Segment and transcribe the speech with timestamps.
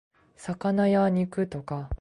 [0.35, 1.89] 魚や肉とか